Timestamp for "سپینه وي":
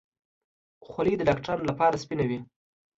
2.03-2.39